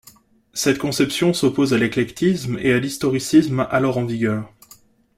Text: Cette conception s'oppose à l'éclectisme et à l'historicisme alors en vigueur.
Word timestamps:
Cette 0.53 0.79
conception 0.79 1.31
s'oppose 1.31 1.75
à 1.75 1.77
l'éclectisme 1.77 2.57
et 2.57 2.73
à 2.73 2.79
l'historicisme 2.79 3.67
alors 3.69 3.99
en 3.99 4.05
vigueur. 4.05 4.51